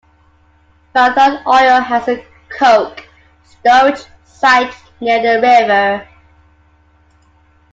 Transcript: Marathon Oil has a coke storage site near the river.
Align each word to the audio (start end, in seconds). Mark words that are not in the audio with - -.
Marathon 0.95 1.37
Oil 1.45 1.79
has 1.79 2.07
a 2.07 2.25
coke 2.57 3.07
storage 3.43 4.01
site 4.25 4.73
near 4.99 5.21
the 5.21 5.39
river. 5.39 6.07